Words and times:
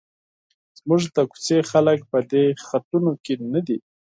زموږ 0.79 1.01
د 1.15 1.17
کوڅې 1.31 1.57
خلک 1.71 1.99
په 2.11 2.19
دې 2.31 2.45
خطونو 2.67 3.11
کې 3.23 3.33
نه 3.53 3.59
دي. 3.67 3.77